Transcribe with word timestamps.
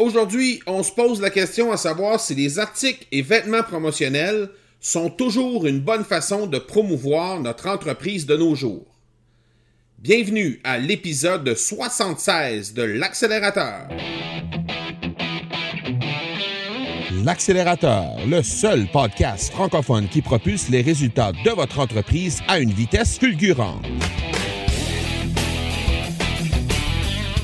Aujourd'hui, 0.00 0.62
on 0.66 0.82
se 0.82 0.92
pose 0.92 1.20
la 1.20 1.28
question 1.28 1.72
à 1.72 1.76
savoir 1.76 2.20
si 2.20 2.34
les 2.34 2.58
articles 2.58 3.06
et 3.12 3.20
vêtements 3.20 3.62
promotionnels 3.62 4.48
sont 4.80 5.10
toujours 5.10 5.66
une 5.66 5.80
bonne 5.80 6.04
façon 6.04 6.46
de 6.46 6.58
promouvoir 6.58 7.38
notre 7.38 7.68
entreprise 7.68 8.24
de 8.24 8.34
nos 8.34 8.54
jours. 8.54 8.86
Bienvenue 9.98 10.58
à 10.64 10.78
l'épisode 10.78 11.54
76 11.54 12.72
de 12.72 12.82
l'accélérateur. 12.82 13.88
L'accélérateur, 17.22 18.06
le 18.26 18.42
seul 18.42 18.86
podcast 18.90 19.52
francophone 19.52 20.08
qui 20.08 20.22
propulse 20.22 20.70
les 20.70 20.80
résultats 20.80 21.32
de 21.44 21.50
votre 21.50 21.78
entreprise 21.78 22.40
à 22.48 22.58
une 22.58 22.72
vitesse 22.72 23.18
fulgurante. 23.18 23.84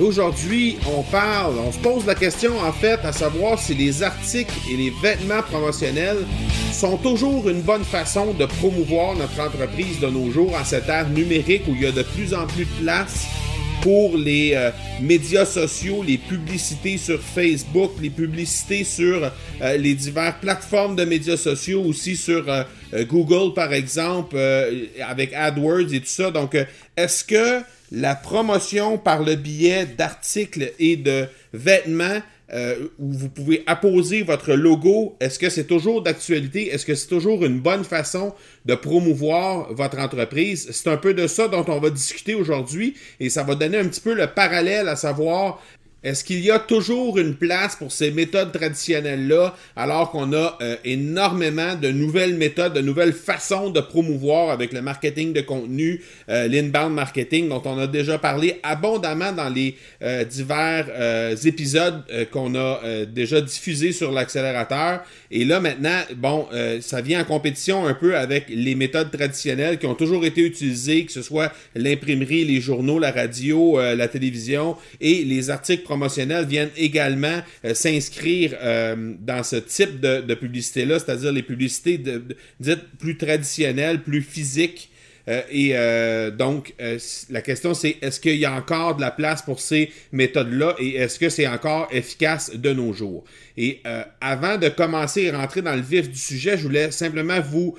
Aujourd'hui, 0.00 0.78
on 0.96 1.02
parle, 1.02 1.58
on 1.58 1.70
se 1.70 1.78
pose 1.78 2.06
la 2.06 2.14
question 2.14 2.58
en 2.58 2.72
fait 2.72 3.00
à 3.04 3.12
savoir 3.12 3.58
si 3.58 3.74
les 3.74 4.02
articles 4.02 4.54
et 4.72 4.76
les 4.76 4.90
vêtements 5.02 5.42
promotionnels 5.42 6.24
sont 6.72 6.96
toujours 6.96 7.50
une 7.50 7.60
bonne 7.60 7.84
façon 7.84 8.32
de 8.32 8.46
promouvoir 8.46 9.14
notre 9.14 9.38
entreprise 9.38 10.00
de 10.00 10.06
nos 10.06 10.30
jours 10.30 10.56
en 10.58 10.64
cette 10.64 10.88
ère 10.88 11.10
numérique 11.10 11.64
où 11.68 11.74
il 11.74 11.82
y 11.82 11.86
a 11.86 11.92
de 11.92 12.02
plus 12.02 12.32
en 12.32 12.46
plus 12.46 12.64
de 12.64 12.82
place 12.82 13.26
pour 13.82 14.16
les 14.16 14.52
euh, 14.54 14.70
médias 15.02 15.44
sociaux, 15.44 16.02
les 16.02 16.18
publicités 16.18 16.96
sur 16.96 17.20
Facebook, 17.20 17.92
les 18.00 18.10
publicités 18.10 18.84
sur 18.84 19.30
euh, 19.60 19.76
les 19.76 19.94
diverses 19.94 20.36
plateformes 20.40 20.96
de 20.96 21.04
médias 21.04 21.36
sociaux, 21.36 21.82
aussi 21.82 22.16
sur 22.16 22.48
euh, 22.48 22.62
Google 22.92 23.54
par 23.54 23.72
exemple, 23.72 24.36
avec 25.00 25.32
AdWords 25.32 25.92
et 25.92 26.00
tout 26.00 26.06
ça. 26.06 26.30
Donc, 26.30 26.56
est-ce 26.96 27.24
que 27.24 27.62
la 27.92 28.14
promotion 28.14 28.98
par 28.98 29.22
le 29.22 29.34
biais 29.34 29.86
d'articles 29.86 30.72
et 30.78 30.96
de 30.96 31.26
vêtements 31.52 32.20
euh, 32.52 32.88
où 32.98 33.12
vous 33.12 33.28
pouvez 33.28 33.62
apposer 33.66 34.22
votre 34.22 34.54
logo, 34.54 35.16
est-ce 35.20 35.38
que 35.38 35.48
c'est 35.48 35.68
toujours 35.68 36.02
d'actualité? 36.02 36.68
Est-ce 36.68 36.84
que 36.84 36.96
c'est 36.96 37.06
toujours 37.06 37.44
une 37.44 37.60
bonne 37.60 37.84
façon 37.84 38.34
de 38.64 38.74
promouvoir 38.74 39.72
votre 39.72 39.98
entreprise? 40.00 40.68
C'est 40.72 40.90
un 40.90 40.96
peu 40.96 41.14
de 41.14 41.28
ça 41.28 41.46
dont 41.46 41.64
on 41.68 41.78
va 41.78 41.90
discuter 41.90 42.34
aujourd'hui 42.34 42.94
et 43.20 43.30
ça 43.30 43.44
va 43.44 43.54
donner 43.54 43.78
un 43.78 43.86
petit 43.86 44.00
peu 44.00 44.14
le 44.14 44.26
parallèle 44.26 44.88
à 44.88 44.96
savoir 44.96 45.62
est-ce 46.02 46.24
qu'il 46.24 46.40
y 46.40 46.50
a 46.50 46.58
toujours 46.58 47.18
une 47.18 47.34
place 47.34 47.76
pour 47.76 47.92
ces 47.92 48.10
méthodes 48.10 48.52
traditionnelles-là, 48.52 49.54
alors 49.76 50.10
qu'on 50.10 50.32
a 50.32 50.56
euh, 50.62 50.76
énormément 50.82 51.74
de 51.74 51.88
nouvelles 51.88 52.36
méthodes, 52.36 52.72
de 52.72 52.80
nouvelles 52.80 53.12
façons 53.12 53.68
de 53.68 53.80
promouvoir 53.80 54.50
avec 54.50 54.72
le 54.72 54.80
marketing 54.80 55.34
de 55.34 55.42
contenu, 55.42 56.02
euh, 56.30 56.48
l'inbound 56.48 56.94
marketing, 56.94 57.50
dont 57.50 57.60
on 57.66 57.78
a 57.78 57.86
déjà 57.86 58.16
parlé 58.16 58.60
abondamment 58.62 59.32
dans 59.32 59.50
les 59.50 59.76
euh, 60.02 60.24
divers 60.24 60.86
épisodes 61.44 62.02
qu'on 62.30 62.54
a 62.54 62.80
déjà 63.06 63.40
diffusés 63.40 63.92
sur 63.92 64.12
l'accélérateur. 64.12 65.00
Et 65.30 65.44
là, 65.44 65.60
maintenant, 65.60 66.00
bon, 66.16 66.46
ça 66.80 67.00
vient 67.00 67.20
en 67.20 67.24
compétition 67.24 67.86
un 67.86 67.94
peu 67.94 68.16
avec 68.16 68.46
les 68.48 68.74
méthodes 68.74 69.10
traditionnelles 69.10 69.78
qui 69.78 69.86
ont 69.86 69.94
toujours 69.94 70.24
été 70.24 70.42
utilisées, 70.42 71.04
que 71.04 71.12
ce 71.12 71.22
soit 71.22 71.52
l'imprimerie, 71.74 72.44
les 72.44 72.60
journaux, 72.60 72.98
la 72.98 73.10
radio, 73.10 73.78
la 73.80 74.08
télévision 74.08 74.76
et 75.00 75.24
les 75.24 75.50
articles 75.50 75.84
viennent 76.46 76.70
également 76.76 77.40
euh, 77.64 77.74
s'inscrire 77.74 78.54
euh, 78.60 79.14
dans 79.20 79.42
ce 79.42 79.56
type 79.56 80.00
de, 80.00 80.34
publicité-là, 80.34 80.98
c'est-à-dire 80.98 81.32
les 81.32 81.42
publicités 81.42 81.98
dites 81.98 82.84
plus 82.98 83.16
traditionnelles, 83.16 84.02
plus 84.02 84.22
physiques. 84.22 84.90
Euh, 85.28 85.42
et 85.50 86.30
donc, 86.36 86.74
la 87.30 87.42
question 87.42 87.74
c'est 87.74 87.96
est-ce 88.00 88.18
qu'il 88.18 88.36
y 88.36 88.46
a 88.46 88.52
encore 88.52 88.96
de 88.96 89.02
la 89.02 89.10
place 89.10 89.42
pour 89.42 89.60
ces 89.60 89.90
méthodes-là 90.12 90.74
et 90.78 90.96
est-ce 90.96 91.18
que 91.18 91.28
c'est 91.28 91.46
encore 91.46 91.88
efficace 91.92 92.54
de 92.54 92.72
nos 92.72 92.92
jours? 92.92 93.24
Et 93.56 93.82
avant 94.20 94.56
de 94.56 94.68
commencer 94.68 95.22
et 95.22 95.30
rentrer 95.30 95.60
dans 95.62 95.74
le 95.74 95.82
vif 95.82 96.08
du 96.10 96.18
sujet, 96.18 96.56
je 96.56 96.62
voulais 96.62 96.90
simplement 96.90 97.40
vous 97.40 97.76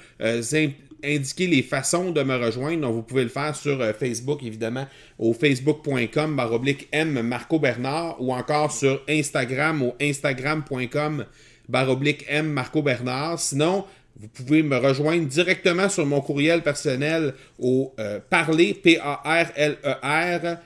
indiquer 1.04 1.48
les 1.48 1.64
façons 1.64 2.12
de 2.12 2.24
me 2.24 2.36
rejoindre. 2.36 2.90
Vous 2.92 3.04
pouvez 3.04 3.24
le 3.24 3.30
faire 3.30 3.56
sur 3.56 3.82
euh, 3.82 3.94
Facebook, 3.94 4.44
évidemment, 4.44 4.88
au 5.18 5.34
facebook.com 5.34 6.36
baroblique 6.36 6.88
M 6.92 7.22
Marco 7.22 7.60
Bernard 7.60 8.18
ou 8.20 8.34
encore 8.34 8.72
sur 8.72 9.02
Instagram 9.10 9.82
au 9.82 9.96
instagram.com 10.02 11.26
baroblique 11.68 12.26
M 12.28 12.48
Marco 12.48 12.82
Bernard. 12.82 13.40
Sinon, 13.40 13.86
vous 14.20 14.28
pouvez 14.28 14.62
me 14.62 14.78
rejoindre 14.78 15.26
directement 15.26 15.90
sur 15.90 16.06
mon 16.06 16.22
courriel 16.22 16.62
personnel 16.62 17.34
au 17.58 17.94
euh, 18.00 18.20
parler, 18.30 18.74
P-A-R-L-E-R, 18.74 20.58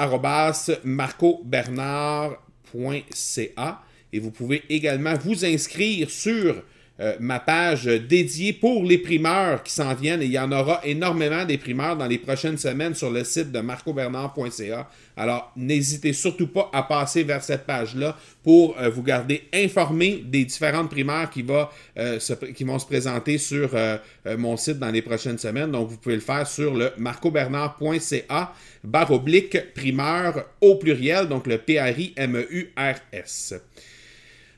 e 0.00 0.80
marcobernard.ca. 0.84 3.82
Et 4.12 4.18
vous 4.18 4.30
pouvez 4.30 4.62
également 4.68 5.14
vous 5.14 5.44
inscrire 5.44 6.10
sur 6.10 6.62
euh, 7.00 7.16
ma 7.18 7.40
page 7.40 7.86
dédiée 7.86 8.52
pour 8.52 8.84
les 8.84 8.98
primeurs 8.98 9.64
qui 9.64 9.72
s'en 9.72 9.92
viennent. 9.94 10.22
Et 10.22 10.26
il 10.26 10.32
y 10.32 10.38
en 10.38 10.52
aura 10.52 10.80
énormément 10.84 11.44
des 11.44 11.58
primeurs 11.58 11.96
dans 11.96 12.06
les 12.06 12.18
prochaines 12.18 12.56
semaines 12.56 12.94
sur 12.94 13.10
le 13.10 13.24
site 13.24 13.50
de 13.50 13.58
marcobernard.ca. 13.58 14.88
Alors, 15.16 15.50
n'hésitez 15.56 16.12
surtout 16.12 16.46
pas 16.46 16.70
à 16.72 16.84
passer 16.84 17.24
vers 17.24 17.42
cette 17.42 17.66
page-là 17.66 18.16
pour 18.44 18.78
euh, 18.78 18.90
vous 18.90 19.02
garder 19.02 19.48
informé 19.52 20.22
des 20.24 20.44
différentes 20.44 20.88
primeurs 20.88 21.30
qui, 21.30 21.42
va, 21.42 21.72
euh, 21.98 22.20
qui 22.54 22.62
vont 22.62 22.78
se 22.78 22.86
présenter 22.86 23.38
sur 23.38 23.70
mon 24.38 24.56
site 24.56 24.78
dans 24.78 24.90
les 24.90 25.02
prochaines 25.02 25.38
semaines. 25.38 25.72
Donc, 25.72 25.88
vous 25.88 25.96
pouvez 25.96 26.14
le 26.14 26.20
faire 26.20 26.46
sur 26.46 26.74
le 26.74 26.92
marcobernard.ca 26.96 28.52
barre 28.84 29.10
oblique 29.10 29.74
primeur 29.74 30.44
au 30.60 30.76
pluriel, 30.76 31.26
donc 31.26 31.46
le 31.46 31.58
P-R-I-M-E-U-R-S. 31.58 33.54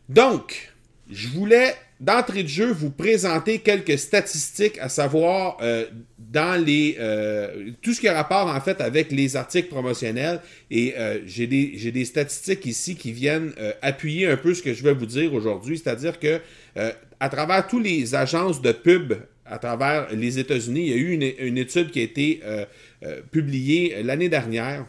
Donc, 0.08 0.72
je 1.10 1.28
voulais 1.28 1.74
d'entrée 2.00 2.42
de 2.42 2.48
jeu 2.48 2.70
vous 2.72 2.90
présenter 2.90 3.58
quelques 3.58 3.98
statistiques, 3.98 4.78
à 4.78 4.88
savoir 4.88 5.56
euh, 5.62 5.86
dans 6.18 6.62
les 6.62 6.96
euh, 6.98 7.70
tout 7.80 7.94
ce 7.94 8.00
qui 8.00 8.08
a 8.08 8.14
rapport 8.14 8.48
en 8.48 8.60
fait 8.60 8.80
avec 8.80 9.10
les 9.10 9.36
articles 9.36 9.68
promotionnels. 9.68 10.40
Et 10.70 10.94
euh, 10.98 11.20
j'ai 11.26 11.46
des, 11.46 12.04
statistiques 12.04 12.66
ici 12.66 12.96
qui 12.96 13.12
viennent 13.12 13.52
appuyer 13.82 14.26
un 14.26 14.36
peu 14.36 14.52
ce 14.54 14.62
que 14.62 14.74
je 14.74 14.82
vais 14.82 14.92
vous 14.92 15.06
dire 15.06 15.32
aujourd'hui. 15.32 15.78
C'est-à-dire 15.78 16.18
que 16.20 16.40
à 17.18 17.28
travers 17.28 17.66
tous 17.66 17.80
les 17.80 18.14
agences 18.14 18.60
de 18.60 18.72
pub 18.72 19.14
à 19.46 19.58
travers 19.58 20.08
les 20.12 20.38
États-Unis, 20.38 20.80
il 20.80 20.88
y 20.88 20.92
a 20.92 20.96
eu 20.96 21.12
une, 21.12 21.32
une 21.38 21.58
étude 21.58 21.90
qui 21.90 22.00
a 22.00 22.02
été 22.02 22.40
publiée 23.30 24.02
l'année 24.02 24.28
dernière 24.28 24.86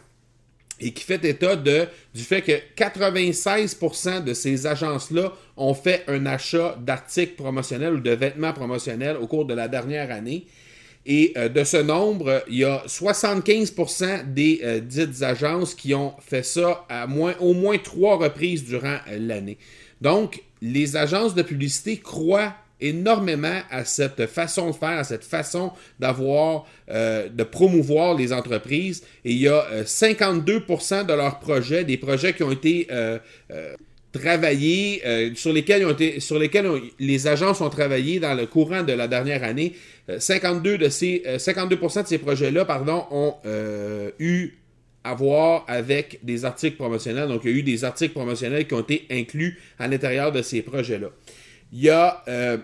et 0.80 0.92
qui 0.92 1.04
fait 1.04 1.24
état 1.24 1.56
du 1.56 2.22
fait 2.22 2.42
que 2.42 2.52
96% 2.76 4.24
de 4.24 4.34
ces 4.34 4.66
agences-là 4.66 5.32
ont 5.56 5.74
fait 5.74 6.04
un 6.06 6.26
achat 6.26 6.76
d'articles 6.80 7.34
promotionnels 7.34 7.94
ou 7.94 8.00
de 8.00 8.10
vêtements 8.10 8.52
promotionnels 8.52 9.16
au 9.16 9.26
cours 9.26 9.44
de 9.44 9.54
la 9.54 9.68
dernière 9.68 10.10
année. 10.10 10.46
Et 11.06 11.32
euh, 11.36 11.48
de 11.48 11.64
ce 11.64 11.78
nombre, 11.78 12.44
il 12.48 12.58
y 12.58 12.64
a 12.64 12.84
75% 12.86 14.32
des 14.32 14.60
euh, 14.62 14.80
dites 14.80 15.22
agences 15.22 15.74
qui 15.74 15.94
ont 15.94 16.14
fait 16.20 16.42
ça 16.42 16.86
au 17.40 17.54
moins 17.54 17.78
trois 17.78 18.16
reprises 18.16 18.64
durant 18.64 18.98
euh, 19.08 19.18
l'année. 19.18 19.58
Donc, 20.00 20.42
les 20.60 20.96
agences 20.96 21.34
de 21.34 21.42
publicité 21.42 21.96
croient 21.96 22.54
énormément 22.80 23.60
à 23.70 23.84
cette 23.84 24.26
façon 24.26 24.70
de 24.70 24.74
faire, 24.74 24.98
à 24.98 25.04
cette 25.04 25.24
façon 25.24 25.72
d'avoir, 25.98 26.66
euh, 26.90 27.28
de 27.28 27.42
promouvoir 27.44 28.14
les 28.14 28.32
entreprises. 28.32 29.02
Et 29.24 29.32
il 29.32 29.38
y 29.38 29.48
a 29.48 29.84
52% 29.84 30.94
euh, 30.94 31.04
de 31.04 31.12
leurs 31.12 31.38
projets, 31.38 31.84
des 31.84 31.96
projets 31.96 32.34
qui 32.34 32.42
ont 32.42 32.52
été 32.52 32.86
euh, 32.90 33.18
travaillés, 34.12 35.02
sur 35.34 35.52
lesquels, 35.52 35.84
ont 35.84 35.90
été, 35.90 36.20
sur 36.20 36.38
lesquels 36.38 36.68
les 36.98 37.26
agences 37.26 37.60
ont 37.60 37.68
travaillé 37.68 38.20
dans 38.20 38.34
le 38.34 38.46
courant 38.46 38.82
de 38.82 38.92
la 38.92 39.06
dernière 39.06 39.44
année. 39.44 39.74
52 40.18 40.78
de 40.78 40.88
ces, 40.88 41.22
52% 41.36 42.02
de 42.02 42.08
ces 42.08 42.18
projets-là, 42.18 42.64
pardon, 42.64 43.04
ont 43.10 43.34
eu 44.18 44.54
à 45.04 45.14
voir 45.14 45.64
avec 45.68 46.20
des 46.22 46.44
articles 46.44 46.76
promotionnels. 46.76 47.28
Donc, 47.28 47.42
il 47.44 47.50
y 47.50 47.54
a 47.54 47.56
eu 47.58 47.62
des 47.62 47.84
articles 47.84 48.14
promotionnels 48.14 48.66
qui 48.66 48.74
ont 48.74 48.80
été 48.80 49.06
inclus 49.10 49.58
à 49.78 49.88
l'intérieur 49.88 50.32
de 50.32 50.42
ces 50.42 50.62
projets-là. 50.62 51.08
Il 51.72 51.80
y 51.82 51.90
a 51.90 52.22
euh, 52.28 52.56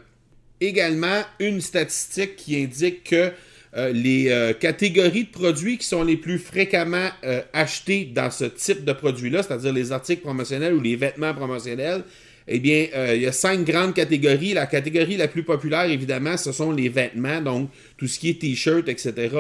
également 0.61 1.23
une 1.39 1.61
statistique 1.61 2.37
qui 2.37 2.63
indique 2.63 3.05
que 3.05 3.33
euh, 3.77 3.93
les 3.93 4.31
euh, 4.31 4.53
catégories 4.53 5.25
de 5.25 5.31
produits 5.31 5.79
qui 5.79 5.87
sont 5.87 6.05
les 6.05 6.17
plus 6.17 6.39
fréquemment 6.39 7.09
achetés 7.53 8.05
dans 8.05 8.31
ce 8.31 8.45
type 8.45 8.85
de 8.85 8.93
produit-là, 8.93 9.43
c'est-à-dire 9.43 9.73
les 9.73 9.93
articles 9.93 10.23
promotionnels 10.23 10.75
ou 10.75 10.81
les 10.81 10.97
vêtements 10.97 11.35
promotionnels, 11.35 12.05
eh 12.47 12.59
bien, 12.59 12.87
il 13.15 13.23
y 13.23 13.27
a 13.27 13.33
cinq 13.33 13.65
grandes 13.65 13.95
catégories. 13.95 14.53
La 14.53 14.67
catégorie 14.67 15.17
la 15.17 15.29
plus 15.29 15.45
populaire, 15.45 15.85
évidemment, 15.85 16.37
ce 16.37 16.53
sont 16.53 16.73
les 16.73 16.91
vêtements, 16.91 17.41
donc 17.41 17.71
tout 17.97 18.07
ce 18.07 18.19
qui 18.19 18.29
est 18.29 18.39
t-shirt, 18.39 18.87
etc. 18.87 19.31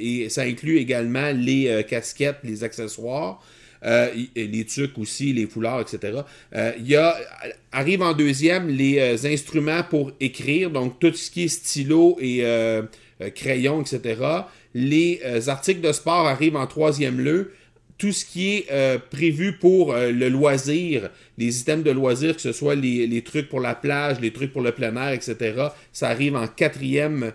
et 0.00 0.28
ça 0.28 0.42
inclut 0.42 0.78
également 0.78 1.32
les 1.32 1.84
casquettes, 1.88 2.38
les 2.44 2.62
accessoires. 2.62 3.42
Euh, 3.84 4.10
les 4.34 4.64
trucs 4.64 4.98
aussi, 4.98 5.32
les 5.32 5.46
foulards, 5.46 5.80
etc. 5.80 6.18
Euh, 6.54 6.72
il 6.78 6.88
y 6.88 6.96
a, 6.96 7.16
arrive 7.70 8.02
en 8.02 8.12
deuxième 8.12 8.68
les 8.68 8.98
euh, 8.98 9.28
instruments 9.28 9.82
pour 9.88 10.12
écrire, 10.20 10.70
donc 10.70 10.98
tout 10.98 11.12
ce 11.12 11.30
qui 11.30 11.44
est 11.44 11.48
stylo 11.48 12.16
et 12.20 12.44
crayon, 13.34 13.80
etc. 13.80 14.20
Les 14.74 15.20
articles 15.48 15.80
de 15.80 15.92
sport 15.92 16.26
arrivent 16.26 16.56
en 16.56 16.66
troisième 16.66 17.20
lieu. 17.20 17.52
Tout 17.96 18.12
ce 18.12 18.24
qui 18.24 18.64
est 18.68 18.98
prévu 19.10 19.54
pour 19.58 19.92
le 19.92 20.28
loisir, 20.28 21.10
les 21.36 21.60
items 21.60 21.84
de 21.84 21.90
loisir, 21.90 22.36
que 22.36 22.40
ce 22.40 22.52
soit 22.52 22.76
les, 22.76 23.22
trucs 23.22 23.48
pour 23.48 23.58
la 23.58 23.74
plage, 23.74 24.20
les 24.20 24.32
trucs 24.32 24.52
pour 24.52 24.62
le 24.62 24.70
plein 24.70 24.94
air, 24.94 25.12
etc., 25.12 25.68
ça 25.92 26.08
arrive 26.08 26.36
en 26.36 26.46
quatrième 26.46 27.32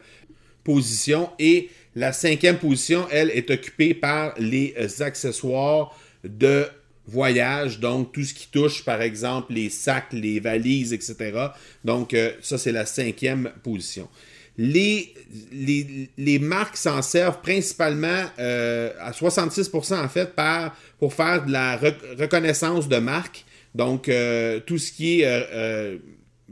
position. 0.63 1.31
Et 1.38 1.68
la 1.96 2.13
cinquième 2.13 2.60
position, 2.60 3.06
elle, 3.12 3.30
est 3.31 3.51
occupée 3.51 3.94
par 3.94 4.34
les 4.38 4.74
accessoires 5.01 5.94
de 6.24 6.68
voyage, 7.08 7.80
donc 7.80 8.14
tout 8.14 8.24
ce 8.24 8.34
qui 8.34 8.48
touche 8.48 8.86
par 8.86 9.02
exemple 9.02 9.54
les 9.54 9.70
sacs, 9.70 10.14
les 10.14 10.40
valises, 10.40 10.94
etc. 10.94 11.48
Donc 11.84 12.14
euh, 12.14 12.31
ça 12.42 12.58
c'est 12.58 12.72
la 12.72 12.86
cinquième 12.86 13.52
position. 13.64 14.08
Les, 14.56 15.12
les, 15.52 16.38
marques 16.38 16.78
s'en 16.78 17.02
servent 17.02 17.42
principalement 17.42 18.25
euh, 18.38 18.92
à 19.00 19.10
66% 19.10 20.00
en 20.00 20.08
fait 20.08 20.36
par, 20.36 20.78
pour 21.00 21.16
faire 21.16 21.44
de 21.44 21.52
la 21.52 21.75
reconnaissance 21.78 22.88
de 22.88 22.98
marque. 22.98 23.46
Donc 23.74 24.08
euh, 24.08 24.60
tout 24.60 24.78
ce 24.78 24.92
qui 24.92 25.22
est 25.22 26.00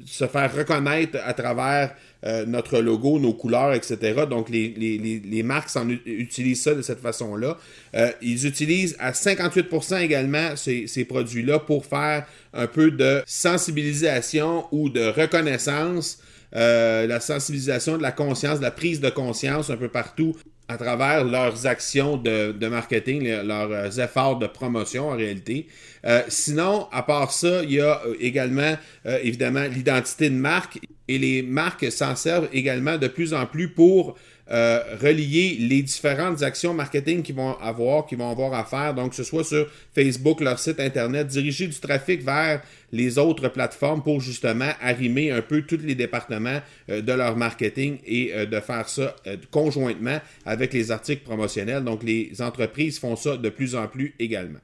se 0.05 0.25
faire 0.27 0.53
reconnaître 0.55 1.17
à 1.23 1.33
travers 1.33 1.95
euh, 2.25 2.45
notre 2.45 2.79
logo, 2.79 3.19
nos 3.19 3.33
couleurs, 3.33 3.73
etc. 3.73 4.25
Donc, 4.29 4.49
les, 4.49 5.43
marques 5.43 5.69
utilisent 6.05 6.63
ça 6.63 6.73
de 6.73 6.81
cette 6.81 6.99
façon-là. 6.99 7.57
Euh, 7.95 8.11
ils 8.21 8.45
utilisent 8.45 8.95
à 8.99 9.11
58% 9.11 10.01
également 10.01 10.55
ces, 10.55 10.87
ces 10.87 11.05
produits-là 11.05 11.59
pour 11.59 11.85
faire 11.85 12.25
un 12.53 12.67
peu 12.67 12.91
de 12.91 13.21
sensibilisation 13.25 14.65
ou 14.71 14.89
de 14.89 15.07
reconnaissance. 15.07 16.19
Euh, 16.53 17.07
la 17.07 17.21
sensibilisation 17.21 17.97
de 17.97 18.01
la 18.01 18.11
conscience, 18.11 18.59
de 18.59 18.63
la 18.63 18.71
prise 18.71 18.99
de 18.99 19.09
conscience 19.09 19.69
un 19.69 19.77
peu 19.77 19.87
partout 19.87 20.35
à 20.67 20.77
travers 20.77 21.25
leurs 21.25 21.67
actions 21.67 22.17
de, 22.17 22.67
marketing, 22.67 23.27
leurs 23.43 23.99
efforts 23.99 24.39
de 24.39 24.47
promotion 24.47 25.09
en 25.09 25.15
réalité. 25.17 25.67
Euh, 26.05 26.21
sinon, 26.29 26.87
à 26.91 27.03
part 27.03 27.31
ça, 27.31 27.63
il 27.63 27.73
y 27.73 27.79
a 27.81 28.01
euh, 28.05 28.15
également 28.19 28.75
euh, 29.05 29.19
évidemment 29.21 29.63
l'identité 29.63 30.29
de 30.29 30.35
marque 30.35 30.79
et 31.07 31.17
les 31.17 31.41
marques 31.41 31.91
s'en 31.91 32.15
servent 32.15 32.49
également 32.53 32.97
de 32.97 33.07
plus 33.07 33.33
en 33.33 33.45
plus 33.45 33.69
pour 33.69 34.17
relier 34.53 35.55
les 35.61 35.81
différentes 35.81 36.43
actions 36.43 36.73
marketing 36.73 37.23
qu'ils 37.23 37.35
vont 37.35 37.57
avoir, 37.61 38.05
qu'ils 38.05 38.17
vont 38.17 38.29
avoir 38.29 38.53
à 38.53 38.65
faire, 38.65 38.93
donc 38.93 39.11
que 39.11 39.15
ce 39.15 39.23
soit 39.23 39.45
sur 39.45 39.65
Facebook, 39.95 40.41
leur 40.41 40.59
site 40.59 40.81
internet, 40.81 41.27
diriger 41.27 41.67
du 41.67 41.79
trafic 41.79 42.21
vers 42.21 42.61
les 42.91 43.17
autres 43.17 43.49
plateformes 43.49 44.03
pour 44.03 44.21
justement 44.21 44.71
arrimer 44.81 45.31
un 45.31 45.41
peu 45.41 45.61
tous 45.61 45.79
les 45.83 45.95
départements 45.95 46.59
de 46.87 47.11
leur 47.11 47.35
marketing 47.37 47.99
et 48.05 48.33
de 48.45 48.59
faire 48.59 48.87
ça 48.89 49.15
conjointement 49.49 50.19
avec 50.45 50.73
les 50.73 50.91
articles 50.91 51.23
promotionnels. 51.23 51.83
Donc 51.83 52.03
les 52.03 52.41
entreprises 52.41 52.99
font 52.99 53.15
ça 53.15 53.37
de 53.37 53.49
plus 53.49 53.75
en 53.75 53.87
plus 53.87 54.13
également. 54.19 54.59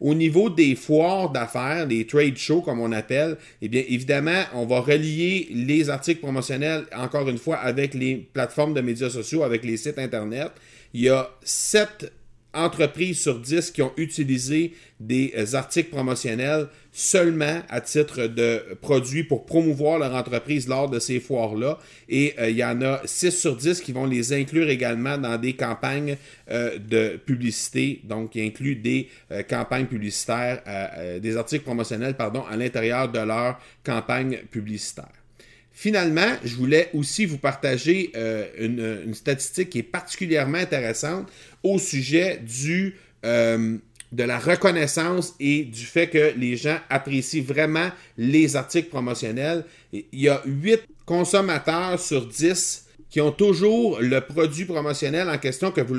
Au 0.00 0.14
niveau 0.14 0.48
des 0.48 0.76
foires 0.76 1.28
d'affaires, 1.28 1.86
des 1.86 2.06
trade 2.06 2.38
shows 2.38 2.62
comme 2.62 2.80
on 2.80 2.90
appelle, 2.90 3.36
eh 3.60 3.68
bien 3.68 3.82
évidemment, 3.86 4.44
on 4.54 4.64
va 4.64 4.80
relier 4.80 5.48
les 5.50 5.90
articles 5.90 6.20
promotionnels 6.20 6.84
encore 6.96 7.28
une 7.28 7.36
fois 7.36 7.56
avec 7.56 7.92
les 7.92 8.16
plateformes 8.32 8.72
de 8.72 8.80
médias 8.80 9.10
sociaux, 9.10 9.42
avec 9.42 9.62
les 9.62 9.76
sites 9.76 9.98
internet. 9.98 10.52
Il 10.94 11.02
y 11.02 11.10
a 11.10 11.30
sept 11.42 12.10
entreprises 12.52 13.20
sur 13.20 13.38
10 13.38 13.70
qui 13.70 13.82
ont 13.82 13.92
utilisé 13.96 14.74
des 14.98 15.32
euh, 15.36 15.54
articles 15.54 15.90
promotionnels 15.90 16.68
seulement 16.92 17.62
à 17.68 17.80
titre 17.80 18.26
de 18.26 18.74
produits 18.80 19.22
pour 19.22 19.46
promouvoir 19.46 19.98
leur 19.98 20.14
entreprise 20.14 20.66
lors 20.66 20.90
de 20.90 20.98
ces 20.98 21.20
foires-là. 21.20 21.78
Et 22.08 22.34
euh, 22.38 22.50
il 22.50 22.56
y 22.56 22.64
en 22.64 22.82
a 22.82 23.00
6 23.04 23.30
sur 23.30 23.56
10 23.56 23.80
qui 23.80 23.92
vont 23.92 24.06
les 24.06 24.32
inclure 24.32 24.68
également 24.68 25.16
dans 25.16 25.38
des 25.38 25.54
campagnes 25.54 26.16
euh, 26.50 26.78
de 26.78 27.16
publicité, 27.24 28.00
donc 28.04 28.30
qui 28.30 28.42
incluent 28.42 28.76
des 28.76 29.08
campagnes 29.48 29.86
publicitaires, 29.86 30.62
des 31.20 31.36
articles 31.36 31.64
promotionnels, 31.64 32.14
pardon, 32.14 32.44
à 32.50 32.56
l'intérieur 32.56 33.10
de 33.10 33.20
leur 33.20 33.58
campagne 33.84 34.38
publicitaire. 34.50 35.19
Finalement, 35.80 36.36
je 36.44 36.56
voulais 36.56 36.90
aussi 36.92 37.24
vous 37.24 37.38
partager 37.38 38.12
une, 38.58 39.14
statistique 39.14 39.70
qui 39.70 39.78
est 39.78 39.82
particulièrement 39.82 40.58
intéressante 40.58 41.26
au 41.62 41.78
sujet 41.78 42.38
du, 42.46 42.96
euh, 43.24 43.78
de 44.12 44.22
la 44.22 44.38
reconnaissance 44.38 45.34
et 45.40 45.64
du 45.64 45.86
fait 45.86 46.08
que 46.08 46.34
les 46.36 46.58
gens 46.58 46.76
apprécient 46.90 47.42
vraiment 47.42 47.88
les 48.18 48.56
articles 48.56 48.90
promotionnels. 48.90 49.64
Il 49.94 50.04
y 50.12 50.28
a 50.28 50.42
8 50.44 50.82
consommateurs 51.06 51.98
sur 51.98 52.26
10 52.26 52.84
qui 53.08 53.22
ont 53.22 53.32
toujours 53.32 54.02
le 54.02 54.20
produit 54.20 54.66
promotionnel 54.66 55.30
en 55.30 55.38
question 55.38 55.70
que 55.70 55.80
vous, 55.80 55.96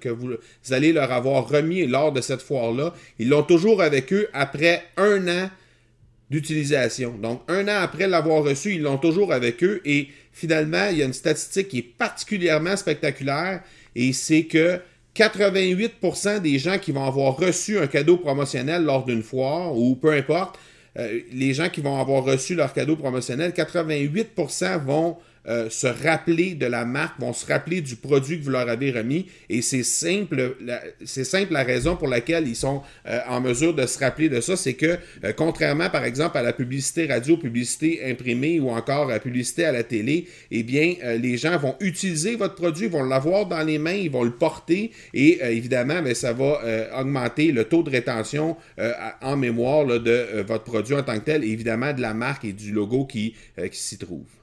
que 0.00 0.08
vous 0.08 0.38
allez 0.70 0.94
leur 0.94 1.12
avoir 1.12 1.46
remis 1.46 1.86
lors 1.86 2.12
de 2.12 2.22
cette 2.22 2.40
foire-là. 2.40 2.94
Ils 3.18 3.28
l'ont 3.28 3.42
toujours 3.42 3.82
avec 3.82 4.10
eux 4.10 4.26
après 4.32 4.84
un 4.96 5.28
an 5.28 5.50
d'utilisation. 6.30 7.14
Donc, 7.20 7.42
un 7.48 7.64
an 7.68 7.80
après 7.82 8.06
l'avoir 8.06 8.42
reçu, 8.42 8.74
ils 8.74 8.82
l'ont 8.82 8.98
toujours 8.98 9.32
avec 9.32 9.62
eux. 9.64 9.80
Et 9.84 10.08
finalement, 10.32 10.88
il 10.90 10.98
y 10.98 11.02
a 11.02 11.06
une 11.06 11.12
statistique 11.12 11.68
qui 11.68 11.78
est 11.78 11.96
particulièrement 11.96 12.76
spectaculaire 12.76 13.62
et 13.94 14.12
c'est 14.12 14.44
que 14.44 14.80
88% 15.16 16.40
des 16.40 16.58
gens 16.58 16.78
qui 16.78 16.92
vont 16.92 17.04
avoir 17.04 17.36
reçu 17.36 17.78
un 17.78 17.86
cadeau 17.86 18.18
promotionnel 18.18 18.84
lors 18.84 19.04
d'une 19.04 19.22
foire 19.22 19.76
ou 19.76 19.96
peu 19.96 20.12
importe, 20.12 20.58
euh, 20.98 21.20
les 21.32 21.54
gens 21.54 21.68
qui 21.68 21.80
vont 21.80 22.00
avoir 22.00 22.24
reçu 22.24 22.54
leur 22.54 22.72
cadeau 22.72 22.96
promotionnel, 22.96 23.52
88% 23.52 24.84
vont 24.84 25.16
euh, 25.48 25.70
se 25.70 25.86
rappeler 25.86 26.54
de 26.54 26.66
la 26.66 26.84
marque, 26.84 27.18
vont 27.18 27.32
se 27.32 27.46
rappeler 27.46 27.80
du 27.80 27.96
produit 27.96 28.38
que 28.38 28.44
vous 28.44 28.50
leur 28.50 28.68
avez 28.68 28.90
remis. 28.90 29.26
Et 29.48 29.62
c'est 29.62 29.82
simple, 29.82 30.56
c'est 31.04 31.24
simple 31.24 31.54
la 31.54 31.62
raison 31.62 31.96
pour 31.96 32.08
laquelle 32.08 32.46
ils 32.46 32.56
sont 32.56 32.82
euh, 33.06 33.20
en 33.28 33.40
mesure 33.40 33.72
de 33.74 33.86
se 33.86 33.98
rappeler 33.98 34.28
de 34.28 34.42
ça, 34.42 34.56
c'est 34.56 34.74
que 34.74 34.98
euh, 35.24 35.32
contrairement 35.34 35.88
par 35.88 36.04
exemple 36.04 36.36
à 36.36 36.42
la 36.42 36.52
publicité 36.52 37.06
radio, 37.06 37.38
publicité 37.38 38.10
imprimée 38.10 38.60
ou 38.60 38.68
encore 38.68 39.08
à 39.08 39.12
la 39.12 39.20
publicité 39.20 39.64
à 39.64 39.72
la 39.72 39.84
télé, 39.84 40.26
eh 40.50 40.62
bien 40.62 40.94
les 41.18 41.36
gens 41.38 41.56
vont 41.56 41.76
utiliser 41.80 42.36
votre 42.36 42.54
produit, 42.54 42.86
vont 42.86 43.04
l'avoir 43.04 43.46
dans 43.46 43.62
les 43.62 43.78
mains, 43.78 43.92
ils 43.92 44.10
vont 44.10 44.24
le 44.24 44.32
porter 44.32 44.90
et 45.14 45.40
évidemment, 45.42 46.02
ben, 46.02 46.14
ça 46.14 46.32
va 46.32 46.60
augmenter 46.98 47.52
le 47.52 47.64
taux 47.64 47.82
de 47.82 47.90
rétention 47.90 48.56
en 49.22 49.36
mémoire 49.36 49.86
de 49.86 50.42
votre 50.46 50.64
produit 50.64 50.94
en 50.94 51.02
tant 51.02 51.18
que 51.18 51.24
tel, 51.24 51.44
et 51.44 51.48
évidemment 51.48 51.92
de 51.92 52.00
la 52.00 52.14
marque 52.14 52.44
et 52.44 52.52
du 52.52 52.72
logo 52.72 53.06
qui, 53.06 53.34
qui 53.56 53.78
s'y 53.78 53.98
trouve. 53.98 54.37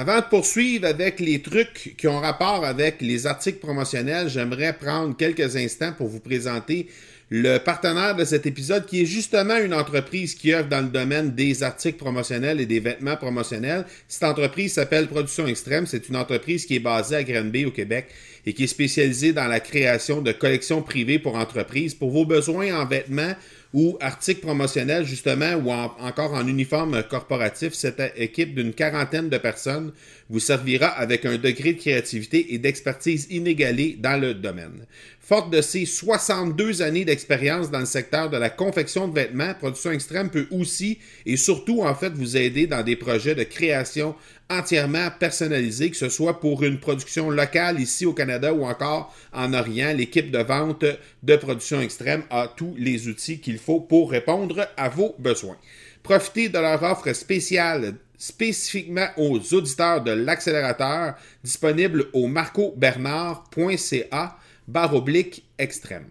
Avant 0.00 0.20
de 0.20 0.26
poursuivre 0.26 0.86
avec 0.86 1.18
les 1.18 1.42
trucs 1.42 1.96
qui 1.98 2.06
ont 2.06 2.20
rapport 2.20 2.64
avec 2.64 3.00
les 3.00 3.26
articles 3.26 3.58
promotionnels, 3.58 4.28
j'aimerais 4.28 4.72
prendre 4.72 5.16
quelques 5.16 5.56
instants 5.56 5.92
pour 5.92 6.06
vous 6.06 6.20
présenter 6.20 6.86
le 7.30 7.58
partenaire 7.58 8.14
de 8.14 8.24
cet 8.24 8.46
épisode 8.46 8.86
qui 8.86 9.02
est 9.02 9.06
justement 9.06 9.56
une 9.56 9.74
entreprise 9.74 10.36
qui 10.36 10.54
œuvre 10.54 10.68
dans 10.68 10.82
le 10.82 10.88
domaine 10.90 11.32
des 11.34 11.64
articles 11.64 11.98
promotionnels 11.98 12.60
et 12.60 12.66
des 12.66 12.78
vêtements 12.78 13.16
promotionnels. 13.16 13.86
Cette 14.06 14.22
entreprise 14.22 14.74
s'appelle 14.74 15.08
Production 15.08 15.48
Extrême. 15.48 15.84
C'est 15.84 16.08
une 16.08 16.16
entreprise 16.16 16.64
qui 16.64 16.76
est 16.76 16.78
basée 16.78 17.16
à 17.16 17.24
Granby 17.24 17.64
au 17.64 17.72
Québec 17.72 18.06
et 18.46 18.52
qui 18.52 18.64
est 18.64 18.68
spécialisée 18.68 19.32
dans 19.32 19.48
la 19.48 19.58
création 19.58 20.22
de 20.22 20.30
collections 20.30 20.80
privées 20.80 21.18
pour 21.18 21.34
entreprises. 21.34 21.96
Pour 21.96 22.10
vos 22.10 22.24
besoins 22.24 22.72
en 22.72 22.86
vêtements, 22.86 23.34
ou 23.74 23.98
articles 24.00 24.40
promotionnels 24.40 25.04
justement 25.04 25.54
ou 25.54 25.70
encore 25.70 26.32
en 26.32 26.46
uniforme 26.46 27.02
corporatif, 27.02 27.74
cette 27.74 28.02
équipe 28.16 28.54
d'une 28.54 28.72
quarantaine 28.72 29.28
de 29.28 29.38
personnes 29.38 29.92
vous 30.30 30.40
servira 30.40 30.86
avec 30.88 31.26
un 31.26 31.36
degré 31.36 31.74
de 31.74 31.78
créativité 31.78 32.54
et 32.54 32.58
d'expertise 32.58 33.26
inégalé 33.30 33.96
dans 33.98 34.20
le 34.20 34.34
domaine. 34.34 34.86
Forte 35.28 35.50
de 35.50 35.60
ses 35.60 35.84
62 35.84 36.80
années 36.80 37.04
d'expérience 37.04 37.70
dans 37.70 37.80
le 37.80 37.84
secteur 37.84 38.30
de 38.30 38.38
la 38.38 38.48
confection 38.48 39.08
de 39.08 39.14
vêtements, 39.14 39.52
Production 39.52 39.90
Extrême 39.90 40.30
peut 40.30 40.46
aussi 40.50 41.00
et 41.26 41.36
surtout 41.36 41.82
en 41.82 41.94
fait 41.94 42.14
vous 42.14 42.38
aider 42.38 42.66
dans 42.66 42.82
des 42.82 42.96
projets 42.96 43.34
de 43.34 43.42
création 43.42 44.14
entièrement 44.48 45.10
personnalisés, 45.20 45.90
que 45.90 45.98
ce 45.98 46.08
soit 46.08 46.40
pour 46.40 46.62
une 46.62 46.80
production 46.80 47.28
locale 47.28 47.78
ici 47.78 48.06
au 48.06 48.14
Canada 48.14 48.54
ou 48.54 48.64
encore 48.64 49.14
en 49.34 49.52
Orient. 49.52 49.92
L'équipe 49.94 50.30
de 50.30 50.38
vente 50.38 50.86
de 51.22 51.36
Production 51.36 51.82
Extrême 51.82 52.22
a 52.30 52.48
tous 52.48 52.74
les 52.78 53.06
outils 53.06 53.38
qu'il 53.38 53.58
faut 53.58 53.80
pour 53.80 54.10
répondre 54.10 54.66
à 54.78 54.88
vos 54.88 55.14
besoins. 55.18 55.58
Profitez 56.02 56.48
de 56.48 56.58
leur 56.58 56.82
offre 56.82 57.12
spéciale 57.12 57.96
spécifiquement 58.16 59.08
aux 59.18 59.38
auditeurs 59.52 60.02
de 60.02 60.12
l'accélérateur 60.12 61.16
disponible 61.44 62.06
au 62.14 62.28
marcobernard.ca 62.28 64.38
barre 64.68 64.94
oblique 64.94 65.44
extrême. 65.58 66.06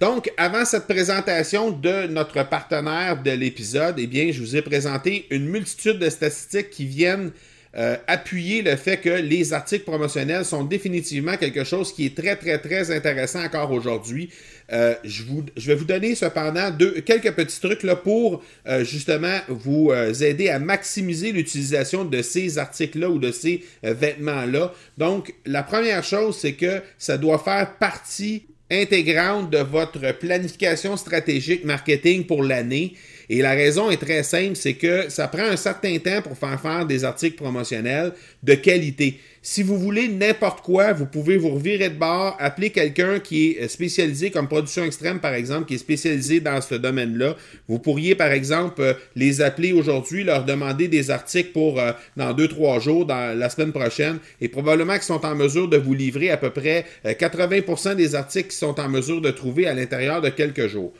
Donc, 0.00 0.30
avant 0.36 0.64
cette 0.64 0.86
présentation 0.86 1.70
de 1.70 2.08
notre 2.08 2.42
partenaire 2.48 3.22
de 3.22 3.30
l'épisode, 3.30 3.94
eh 3.98 4.06
bien, 4.06 4.32
je 4.32 4.40
vous 4.40 4.56
ai 4.56 4.60
présenté 4.60 5.26
une 5.30 5.46
multitude 5.46 5.98
de 5.98 6.10
statistiques 6.10 6.70
qui 6.70 6.84
viennent 6.84 7.30
euh, 7.76 7.96
appuyer 8.06 8.62
le 8.62 8.76
fait 8.76 8.98
que 8.98 9.08
les 9.08 9.52
articles 9.52 9.84
promotionnels 9.84 10.44
sont 10.44 10.62
définitivement 10.62 11.36
quelque 11.36 11.64
chose 11.64 11.92
qui 11.92 12.06
est 12.06 12.16
très, 12.16 12.36
très, 12.36 12.58
très 12.58 12.94
intéressant 12.94 13.42
encore 13.42 13.70
aujourd'hui. 13.70 14.30
Euh, 14.72 14.94
je, 15.04 15.22
vais 15.56 15.74
vous 15.74 15.84
donner 15.84 16.14
cependant 16.14 16.70
deux, 16.70 17.00
quelques 17.02 17.32
petits 17.32 17.60
trucs 17.60 17.84
pour 18.02 18.42
euh, 18.66 18.84
justement 18.84 19.38
vous 19.48 19.92
aider 19.92 20.48
à 20.48 20.58
maximiser 20.58 21.32
l'utilisation 21.32 22.04
de 22.04 22.22
ces 22.22 22.58
articles-là 22.58 23.10
ou 23.10 23.18
de 23.18 23.30
ces 23.30 23.64
vêtements-là. 23.82 24.72
Donc, 24.96 25.34
la 25.44 25.62
première 25.62 26.02
chose, 26.02 26.38
c'est 26.38 26.54
que 26.54 26.80
ça 26.98 27.18
doit 27.18 27.38
faire 27.38 27.76
partie 27.78 28.46
intégrante 28.70 29.50
de 29.50 29.58
votre 29.58 30.12
planification 30.18 30.96
stratégique 30.96 31.64
marketing 31.64 32.24
pour 32.24 32.42
l'année. 32.42 32.94
Et 33.28 33.42
la 33.42 33.52
raison 33.52 33.90
est 33.90 33.96
très 33.96 34.22
simple, 34.22 34.56
c'est 34.56 34.74
que 34.74 35.08
ça 35.08 35.28
prend 35.28 35.44
un 35.44 35.56
certain 35.56 35.98
temps 35.98 36.22
pour 36.22 36.36
faire 36.36 36.60
faire 36.60 36.86
des 36.86 37.04
articles 37.04 37.36
promotionnels 37.36 38.12
de 38.42 38.54
qualité. 38.54 39.18
Si 39.46 39.62
vous 39.62 39.78
voulez 39.78 40.08
n'importe 40.08 40.62
quoi, 40.62 40.94
vous 40.94 41.04
pouvez 41.04 41.36
vous 41.36 41.50
revirer 41.50 41.90
de 41.90 41.98
bord, 41.98 42.34
appeler 42.40 42.70
quelqu'un 42.70 43.18
qui 43.18 43.50
est 43.50 43.68
spécialisé 43.68 44.30
comme 44.30 44.48
production 44.48 44.84
extrême, 44.84 45.20
par 45.20 45.34
exemple, 45.34 45.66
qui 45.66 45.74
est 45.74 45.78
spécialisé 45.78 46.40
dans 46.40 46.62
ce 46.62 46.76
domaine-là. 46.76 47.36
Vous 47.68 47.78
pourriez, 47.78 48.14
par 48.14 48.32
exemple, 48.32 48.80
euh, 48.80 48.94
les 49.16 49.42
appeler 49.42 49.74
aujourd'hui, 49.74 50.24
leur 50.24 50.46
demander 50.46 50.88
des 50.88 51.10
articles 51.10 51.52
pour 51.52 51.78
euh, 51.78 51.92
dans 52.16 52.32
deux, 52.32 52.48
trois 52.48 52.80
jours, 52.80 53.04
dans 53.04 53.38
la 53.38 53.50
semaine 53.50 53.72
prochaine, 53.72 54.18
et 54.40 54.48
probablement 54.48 54.94
qu'ils 54.94 55.02
sont 55.02 55.26
en 55.26 55.34
mesure 55.34 55.68
de 55.68 55.76
vous 55.76 55.92
livrer 55.92 56.30
à 56.30 56.38
peu 56.38 56.48
près 56.48 56.86
80% 57.04 57.88
euh, 57.88 57.94
des 57.94 58.14
articles 58.14 58.48
qu'ils 58.48 58.56
sont 58.56 58.80
en 58.80 58.88
mesure 58.88 59.20
de 59.20 59.30
trouver 59.30 59.66
à 59.66 59.74
l'intérieur 59.74 60.22
de 60.22 60.30
quelques 60.30 60.68
jours. 60.68 60.94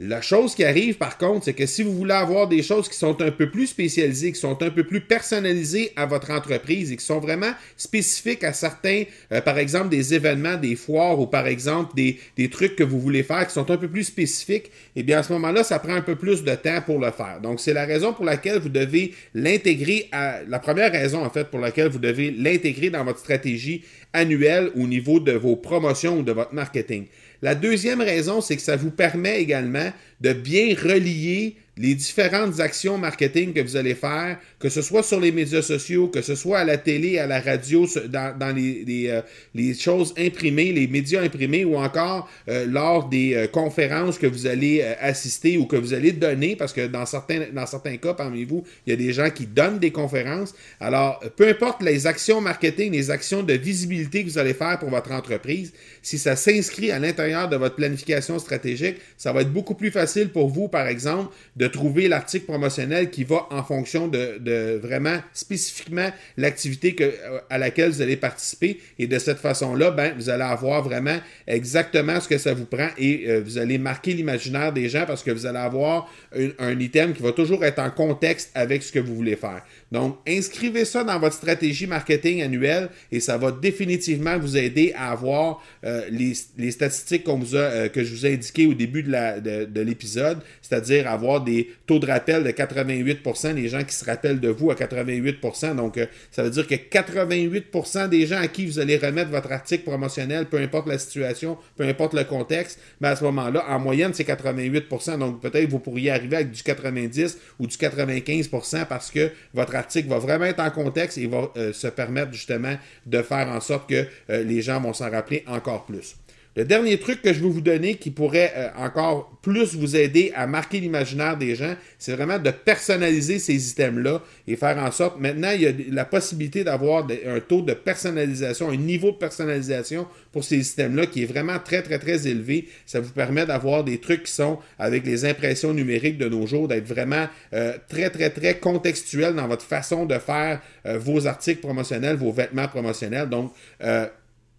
La 0.00 0.20
chose 0.20 0.54
qui 0.54 0.62
arrive 0.62 0.96
par 0.96 1.18
contre, 1.18 1.46
c'est 1.46 1.54
que 1.54 1.66
si 1.66 1.82
vous 1.82 1.92
voulez 1.92 2.14
avoir 2.14 2.46
des 2.46 2.62
choses 2.62 2.88
qui 2.88 2.96
sont 2.96 3.20
un 3.20 3.32
peu 3.32 3.50
plus 3.50 3.66
spécialisées, 3.66 4.30
qui 4.30 4.38
sont 4.38 4.62
un 4.62 4.70
peu 4.70 4.84
plus 4.84 5.00
personnalisées 5.00 5.90
à 5.96 6.06
votre 6.06 6.30
entreprise 6.30 6.92
et 6.92 6.96
qui 6.96 7.04
sont 7.04 7.18
vraiment 7.18 7.50
spécifiques 7.76 8.44
à 8.44 8.52
certains, 8.52 9.02
euh, 9.32 9.40
par 9.40 9.58
exemple 9.58 9.88
des 9.88 10.14
événements, 10.14 10.56
des 10.56 10.76
foires 10.76 11.18
ou 11.18 11.26
par 11.26 11.48
exemple 11.48 11.96
des, 11.96 12.20
des, 12.36 12.48
trucs 12.48 12.76
que 12.76 12.84
vous 12.84 13.00
voulez 13.00 13.24
faire 13.24 13.44
qui 13.44 13.52
sont 13.52 13.68
un 13.72 13.76
peu 13.76 13.88
plus 13.88 14.04
spécifiques, 14.04 14.70
eh 14.94 15.02
bien 15.02 15.18
à 15.18 15.22
ce 15.24 15.32
moment-là, 15.32 15.64
ça 15.64 15.80
prend 15.80 15.94
un 15.94 16.02
peu 16.02 16.14
plus 16.14 16.44
de 16.44 16.54
temps 16.54 16.80
pour 16.86 17.00
le 17.00 17.10
faire. 17.10 17.40
Donc 17.42 17.58
c'est 17.58 17.74
la 17.74 17.84
raison 17.84 18.12
pour 18.12 18.24
laquelle 18.24 18.60
vous 18.60 18.68
devez 18.68 19.14
l'intégrer 19.34 20.08
à 20.12 20.42
la 20.46 20.60
première 20.60 20.92
raison 20.92 21.24
en 21.24 21.30
fait 21.30 21.48
pour 21.50 21.58
laquelle 21.58 21.88
vous 21.88 21.98
devez 21.98 22.30
l'intégrer 22.30 22.90
dans 22.90 23.02
votre 23.02 23.18
stratégie 23.18 23.82
annuelle 24.12 24.70
au 24.76 24.86
niveau 24.86 25.18
de 25.18 25.32
vos 25.32 25.56
promotions 25.56 26.18
ou 26.18 26.22
de 26.22 26.30
votre 26.30 26.54
marketing. 26.54 27.06
La 27.42 27.54
deuxième 27.54 28.00
raison, 28.00 28.40
c'est 28.40 28.56
que 28.56 28.62
ça 28.62 28.76
vous 28.76 28.90
permet 28.90 29.40
également 29.40 29.92
de 30.20 30.32
bien 30.32 30.74
relier 30.74 31.56
les 31.78 31.94
différentes 31.94 32.58
actions 32.60 32.98
marketing 32.98 33.52
que 33.52 33.60
vous 33.60 33.76
allez 33.76 33.94
faire, 33.94 34.38
que 34.58 34.68
ce 34.68 34.82
soit 34.82 35.04
sur 35.04 35.20
les 35.20 35.30
médias 35.30 35.62
sociaux, 35.62 36.08
que 36.08 36.22
ce 36.22 36.34
soit 36.34 36.58
à 36.58 36.64
la 36.64 36.76
télé, 36.76 37.18
à 37.18 37.26
la 37.26 37.40
radio, 37.40 37.86
dans, 38.08 38.54
les, 38.54 39.06
euh, 39.08 39.22
les, 39.54 39.74
choses 39.74 40.12
imprimées, 40.18 40.72
les 40.72 40.88
médias 40.88 41.22
imprimés 41.22 41.64
ou 41.64 41.76
encore 41.76 42.28
euh, 42.48 42.66
lors 42.66 43.08
des 43.08 43.34
euh, 43.34 43.46
conférences 43.46 44.18
que 44.18 44.26
vous 44.26 44.46
allez 44.46 44.82
assister 44.82 45.56
ou 45.56 45.66
que 45.66 45.76
vous 45.76 45.94
allez 45.94 46.10
donner, 46.10 46.56
parce 46.56 46.72
que 46.72 46.86
dans 46.86 47.06
certains, 47.06 47.46
dans 47.52 47.66
certains 47.66 47.96
cas, 47.96 48.14
parmi 48.14 48.44
vous, 48.44 48.64
il 48.86 48.90
y 48.90 48.92
a 48.92 48.96
des 48.96 49.12
gens 49.12 49.30
qui 49.30 49.46
donnent 49.46 49.78
des 49.78 49.92
conférences. 49.92 50.54
Alors, 50.80 51.20
peu 51.36 51.46
importe 51.46 51.82
les 51.82 52.08
actions 52.08 52.40
marketing, 52.40 52.92
les 52.92 53.10
actions 53.12 53.44
de 53.44 53.52
visibilité 53.52 54.24
que 54.24 54.30
vous 54.30 54.38
allez 54.38 54.54
faire 54.54 54.80
pour 54.80 54.90
votre 54.90 55.12
entreprise, 55.12 55.72
si 56.02 56.18
ça 56.18 56.34
s'inscrit 56.34 56.90
à 56.90 56.98
l'intérieur 56.98 57.48
de 57.48 57.56
votre 57.56 57.76
planification 57.76 58.38
stratégique, 58.40 58.96
ça 59.16 59.32
va 59.32 59.42
être 59.42 59.52
beaucoup 59.52 59.74
plus 59.74 59.92
facile 59.92 60.07
pour 60.32 60.48
vous, 60.48 60.68
par 60.68 60.86
exemple, 60.86 61.34
de 61.56 61.66
trouver 61.66 62.08
l'article 62.08 62.46
promotionnel 62.46 63.10
qui 63.10 63.24
va 63.24 63.46
en 63.50 63.62
fonction 63.62 64.08
de, 64.08 64.78
vraiment 64.82 65.18
spécifiquement 65.32 66.10
l'activité 66.36 66.94
euh, 67.00 67.40
à 67.50 67.58
laquelle 67.58 67.90
vous 67.90 68.02
allez 68.02 68.16
participer. 68.16 68.80
Et 68.98 69.06
de 69.06 69.18
cette 69.18 69.38
façon-là, 69.38 69.90
ben, 69.90 70.14
vous 70.16 70.30
allez 70.30 70.44
avoir 70.44 70.82
vraiment 70.82 71.18
exactement 71.46 72.20
ce 72.20 72.28
que 72.28 72.38
ça 72.38 72.54
vous 72.54 72.66
prend 72.66 72.88
et 72.96 73.24
euh, 73.28 73.40
vous 73.44 73.58
allez 73.58 73.78
marquer 73.78 74.12
l'imaginaire 74.12 74.72
des 74.72 74.88
gens 74.88 75.04
parce 75.06 75.22
que 75.22 75.30
vous 75.30 75.46
allez 75.46 75.58
avoir 75.58 76.10
un, 76.58 76.78
item 76.78 77.12
qui 77.12 77.22
va 77.22 77.32
toujours 77.32 77.64
être 77.64 77.80
en 77.80 77.90
contexte 77.90 78.50
avec 78.54 78.82
ce 78.82 78.92
que 78.92 78.98
vous 78.98 79.14
voulez 79.14 79.36
faire. 79.36 79.62
Donc, 79.90 80.18
inscrivez 80.26 80.84
ça 80.84 81.04
dans 81.04 81.18
votre 81.18 81.34
stratégie 81.34 81.86
marketing 81.86 82.42
annuelle 82.42 82.90
et 83.10 83.20
ça 83.20 83.38
va 83.38 83.52
définitivement 83.52 84.38
vous 84.38 84.56
aider 84.56 84.92
à 84.96 85.12
avoir 85.12 85.62
euh, 85.84 86.02
les, 86.10 86.70
statistiques 86.70 87.24
qu'on 87.24 87.38
vous 87.38 87.56
a, 87.56 87.88
que 87.88 88.04
je 88.04 88.14
vous 88.14 88.26
ai 88.26 88.34
indiquées 88.34 88.66
au 88.66 88.74
début 88.74 89.02
de 89.02 89.80
l'épisode, 89.80 90.38
c'est-à-dire 90.60 91.10
avoir 91.10 91.42
des 91.42 91.70
taux 91.86 91.98
de 91.98 92.06
rappel 92.06 92.44
de 92.44 92.50
88% 92.50 93.54
les 93.54 93.68
gens 93.68 93.82
qui 93.84 93.94
se 93.94 94.04
rappellent 94.04 94.40
de 94.40 94.48
vous 94.48 94.70
à 94.70 94.74
88% 94.74 95.74
Donc, 95.76 95.98
euh, 95.98 96.06
ça 96.30 96.42
veut 96.42 96.50
dire 96.50 96.66
que 96.66 96.74
88% 96.74 98.08
des 98.08 98.26
gens 98.26 98.38
à 98.38 98.48
qui 98.48 98.66
vous 98.66 98.78
allez 98.78 98.96
remettre 98.96 99.30
votre 99.30 99.50
article 99.52 99.84
promotionnel, 99.84 100.46
peu 100.46 100.58
importe 100.58 100.86
la 100.86 100.98
situation, 100.98 101.56
peu 101.76 101.84
importe 101.84 102.14
le 102.14 102.24
contexte, 102.24 102.78
mais 103.00 103.08
ben, 103.08 103.12
à 103.12 103.16
ce 103.16 103.24
moment-là, 103.24 103.64
en 103.68 103.78
moyenne, 103.78 104.12
c'est 104.14 104.28
88% 104.28 105.18
Donc, 105.18 105.40
peut-être 105.40 105.68
vous 105.68 105.78
pourriez 105.78 106.10
arriver 106.10 106.36
avec 106.36 106.50
du 106.50 106.62
90 106.62 107.38
ou 107.58 107.66
du 107.66 107.76
95% 107.76 108.86
parce 108.86 109.10
que 109.10 109.30
votre 109.54 109.74
article 109.78 110.08
va 110.08 110.18
vraiment 110.18 110.44
être 110.44 110.60
en 110.60 110.70
contexte 110.70 111.18
et 111.18 111.26
va 111.26 111.50
euh, 111.56 111.72
se 111.72 111.88
permettre 111.88 112.32
justement 112.32 112.76
de 113.06 113.22
faire 113.22 113.48
en 113.48 113.60
sorte 113.60 113.88
que 113.88 114.06
euh, 114.30 114.44
les 114.44 114.60
gens 114.62 114.80
vont 114.80 114.92
s'en 114.92 115.10
rappeler 115.10 115.44
encore 115.46 115.86
plus. 115.86 116.16
Le 116.58 116.64
dernier 116.64 116.98
truc 116.98 117.22
que 117.22 117.32
je 117.32 117.38
veux 117.38 117.48
vous 117.48 117.60
donner 117.60 117.94
qui 117.94 118.10
pourrait 118.10 118.52
euh, 118.56 118.68
encore 118.78 119.38
plus 119.42 119.76
vous 119.76 119.94
aider 119.94 120.32
à 120.34 120.48
marquer 120.48 120.80
l'imaginaire 120.80 121.36
des 121.36 121.54
gens, 121.54 121.76
c'est 122.00 122.10
vraiment 122.10 122.40
de 122.40 122.50
personnaliser 122.50 123.38
ces 123.38 123.70
items-là 123.70 124.20
et 124.48 124.56
faire 124.56 124.76
en 124.78 124.90
sorte, 124.90 125.20
maintenant, 125.20 125.52
il 125.54 125.62
y 125.62 125.66
a 125.68 125.72
la 125.92 126.04
possibilité 126.04 126.64
d'avoir 126.64 127.06
un 127.26 127.38
taux 127.38 127.62
de 127.62 127.74
personnalisation, 127.74 128.70
un 128.70 128.76
niveau 128.76 129.12
de 129.12 129.18
personnalisation 129.18 130.08
pour 130.32 130.42
ces 130.42 130.56
systèmes-là 130.56 131.06
qui 131.06 131.22
est 131.22 131.26
vraiment 131.26 131.60
très, 131.64 131.80
très, 131.80 132.00
très 132.00 132.26
élevé. 132.26 132.66
Ça 132.86 132.98
vous 132.98 133.12
permet 133.12 133.46
d'avoir 133.46 133.84
des 133.84 133.98
trucs 133.98 134.24
qui 134.24 134.32
sont, 134.32 134.58
avec 134.80 135.06
les 135.06 135.26
impressions 135.26 135.72
numériques 135.72 136.18
de 136.18 136.28
nos 136.28 136.44
jours, 136.48 136.66
d'être 136.66 136.88
vraiment 136.88 137.28
euh, 137.52 137.74
très, 137.88 138.10
très, 138.10 138.30
très 138.30 138.58
contextuels 138.58 139.36
dans 139.36 139.46
votre 139.46 139.64
façon 139.64 140.06
de 140.06 140.18
faire 140.18 140.60
euh, 140.86 140.98
vos 140.98 141.28
articles 141.28 141.60
promotionnels, 141.60 142.16
vos 142.16 142.32
vêtements 142.32 142.66
promotionnels. 142.66 143.28
Donc, 143.28 143.52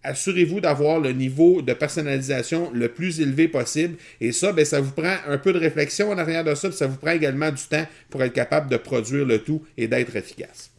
assurez-vous 0.02 0.60
d'avoir 0.60 1.00
le 1.00 1.12
niveau 1.12 1.62
de 1.62 1.72
personnalisation 1.72 2.70
le 2.72 2.88
plus 2.88 3.20
élevé 3.20 3.48
possible. 3.48 3.96
Et 4.20 4.32
ça, 4.32 4.52
ben, 4.52 4.64
ça 4.64 4.80
vous 4.80 4.92
prend 4.92 5.16
un 5.26 5.38
peu 5.38 5.52
de 5.52 5.58
réflexion 5.58 6.10
en 6.10 6.18
arrière 6.18 6.44
de 6.44 6.54
ça, 6.54 6.68
puis 6.68 6.76
ça 6.76 6.86
vous 6.86 6.96
prend 6.96 7.12
également 7.12 7.50
du 7.50 7.62
temps 7.62 7.86
pour 8.08 8.22
être 8.22 8.32
capable 8.32 8.70
de 8.70 8.76
produire 8.76 9.24
le 9.24 9.38
tout 9.38 9.62
et 9.76 9.88
d'être 9.88 10.16
efficace. 10.16 10.70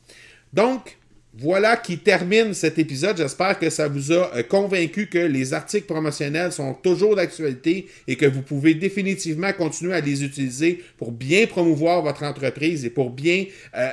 Donc, 0.53 0.97
voilà 1.33 1.77
qui 1.77 1.97
termine 1.97 2.53
cet 2.53 2.77
épisode. 2.77 3.15
J'espère 3.15 3.57
que 3.57 3.69
ça 3.69 3.87
vous 3.87 4.11
a 4.11 4.35
euh, 4.35 4.43
convaincu 4.43 5.07
que 5.07 5.17
les 5.17 5.53
articles 5.53 5.85
promotionnels 5.85 6.51
sont 6.51 6.73
toujours 6.73 7.15
d'actualité 7.15 7.87
et 8.07 8.17
que 8.17 8.25
vous 8.25 8.41
pouvez 8.41 8.73
définitivement 8.73 9.53
continuer 9.53 9.93
à 9.93 10.01
les 10.01 10.25
utiliser 10.25 10.83
pour 10.97 11.13
bien 11.13 11.47
promouvoir 11.47 12.01
votre 12.01 12.23
entreprise 12.23 12.83
et 12.83 12.89
pour 12.89 13.11
bien 13.11 13.45
euh, 13.77 13.91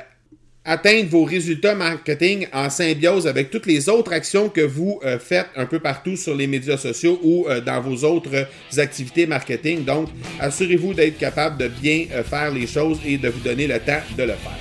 atteindre 0.65 1.09
vos 1.09 1.23
résultats 1.23 1.75
marketing 1.75 2.47
en 2.53 2.69
symbiose 2.69 3.27
avec 3.27 3.49
toutes 3.49 3.65
les 3.65 3.89
autres 3.89 4.13
actions 4.13 4.49
que 4.49 4.61
vous 4.61 4.99
euh, 5.03 5.17
faites 5.17 5.47
un 5.55 5.65
peu 5.65 5.79
partout 5.79 6.15
sur 6.15 6.35
les 6.35 6.47
médias 6.47 6.77
sociaux 6.77 7.19
ou 7.23 7.47
euh, 7.47 7.61
dans 7.61 7.81
vos 7.81 8.03
autres 8.03 8.33
euh, 8.33 8.81
activités 8.81 9.25
marketing. 9.25 9.83
Donc, 9.85 10.09
assurez-vous 10.39 10.93
d'être 10.93 11.17
capable 11.17 11.57
de 11.57 11.67
bien 11.67 12.05
faire 12.23 12.51
les 12.51 12.67
choses 12.67 12.99
et 13.05 13.17
de 13.17 13.29
vous 13.29 13.39
donner 13.39 13.67
le 13.67 13.79
temps 13.79 14.01
de 14.17 14.23
le 14.23 14.33
faire. 14.33 14.57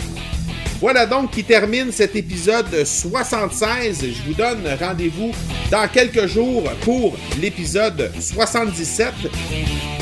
Voilà 0.81 1.07
donc 1.07 1.33
qui 1.33 1.43
termine 1.43 1.90
cet 1.90 2.14
épisode 2.14 2.85
76. 2.85 4.00
Je 4.00 4.23
vous 4.28 4.35
donne 4.35 4.62
rendez-vous 4.81 5.33
dans 5.73 5.88
quelques 5.88 6.26
jours 6.26 6.71
pour 6.83 7.17
l'épisode 7.40 8.12
77. 8.21 9.09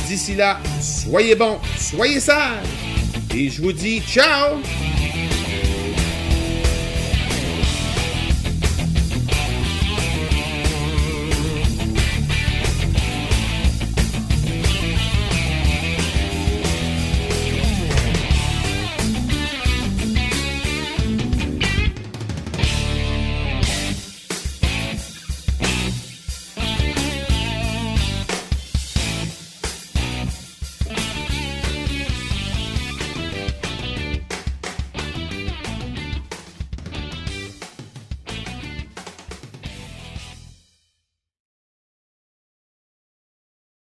D'ici 0.07 0.35
là, 0.35 0.61
soyez 0.81 1.35
bons, 1.35 1.59
soyez 1.79 2.21
sages 2.21 2.63
et 3.35 3.49
je 3.49 3.63
vous 3.63 3.73
dis 3.73 4.01
ciao 4.01 4.57